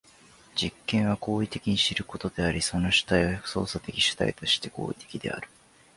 [0.55, 5.47] 実験は行為的に知ることであり、その主体は操作的主体として行為的である。